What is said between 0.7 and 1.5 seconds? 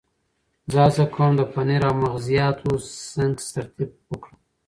زه هڅه کوم د